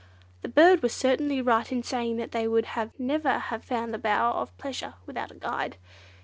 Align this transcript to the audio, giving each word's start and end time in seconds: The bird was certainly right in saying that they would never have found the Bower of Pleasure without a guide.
The 0.41 0.47
bird 0.49 0.81
was 0.81 0.93
certainly 0.95 1.43
right 1.43 1.71
in 1.71 1.83
saying 1.83 2.17
that 2.17 2.31
they 2.31 2.47
would 2.47 2.67
never 2.97 3.37
have 3.37 3.63
found 3.63 3.93
the 3.93 3.99
Bower 3.99 4.33
of 4.33 4.57
Pleasure 4.57 4.95
without 5.05 5.29
a 5.29 5.35
guide. 5.35 5.77